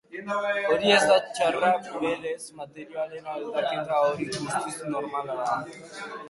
Hori 0.75 0.93
ez 0.93 1.01
da 1.09 1.17
txarra, 1.39 1.69
berez, 2.03 2.37
materialen 2.61 3.29
aldaketa 3.35 4.01
hori 4.07 4.29
guztiz 4.39 4.75
normala 4.97 5.39
da. 5.43 5.61